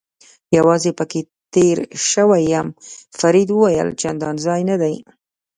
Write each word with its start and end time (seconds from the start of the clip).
یوازې 0.57 0.91
پکې 0.99 1.21
تېر 1.53 1.77
شوی 2.11 2.43
یم، 2.53 2.67
فرید 3.19 3.49
وویل: 3.51 3.89
چندان 4.01 4.35
ځای 4.45 4.61
نه 4.69 4.75
دی. 4.81 4.95